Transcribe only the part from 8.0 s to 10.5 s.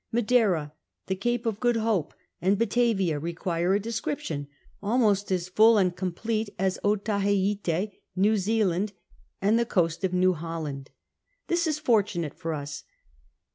New Zealand, and the coast of New